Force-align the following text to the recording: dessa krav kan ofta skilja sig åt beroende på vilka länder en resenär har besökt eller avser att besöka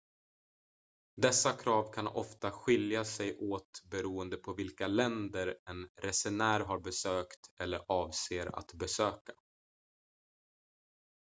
dessa 1.25 1.51
krav 1.57 1.91
kan 1.91 2.07
ofta 2.07 2.51
skilja 2.51 3.05
sig 3.05 3.37
åt 3.39 3.83
beroende 3.91 4.37
på 4.37 4.53
vilka 4.53 4.87
länder 4.87 5.55
en 5.65 5.89
resenär 6.01 6.59
har 6.59 6.79
besökt 6.79 7.39
eller 7.59 7.81
avser 7.87 8.59
att 8.59 8.73
besöka 8.73 9.33